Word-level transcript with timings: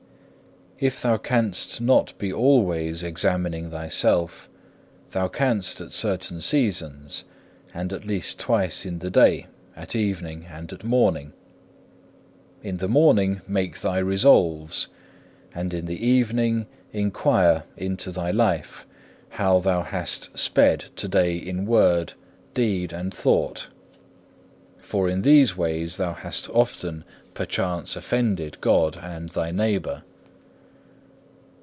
4. 0.81 0.87
If 0.87 0.99
thou 1.03 1.17
canst 1.17 1.79
not 1.79 2.17
be 2.17 2.33
always 2.33 3.03
examining 3.03 3.69
thyself, 3.69 4.49
thou 5.11 5.27
canst 5.27 5.79
at 5.79 5.91
certain 5.91 6.41
seasons, 6.41 7.23
and 7.71 7.93
at 7.93 8.03
least 8.03 8.39
twice 8.39 8.83
in 8.83 8.97
the 8.97 9.11
day, 9.11 9.45
at 9.75 9.95
evening 9.95 10.47
and 10.49 10.73
at 10.73 10.83
morning. 10.83 11.33
In 12.63 12.77
the 12.77 12.87
morning 12.87 13.41
make 13.47 13.81
thy 13.81 13.99
resolves, 13.99 14.87
and 15.53 15.71
in 15.71 15.85
the 15.85 16.03
evening 16.03 16.65
inquire 16.91 17.65
into 17.77 18.09
thy 18.09 18.31
life, 18.31 18.87
how 19.37 19.59
thou 19.59 19.83
hast 19.83 20.35
sped 20.35 20.85
to 20.95 21.07
day 21.07 21.37
in 21.37 21.67
word, 21.67 22.13
deed, 22.55 22.91
and 22.91 23.13
thought; 23.13 23.67
for 24.79 25.07
in 25.07 25.21
these 25.21 25.55
ways 25.55 25.97
thou 25.97 26.13
hast 26.15 26.49
often 26.49 27.03
perchance 27.35 27.95
offended 27.95 28.57
God 28.61 28.97
and 28.99 29.29
thy 29.29 29.51
neighbour. 29.51 30.01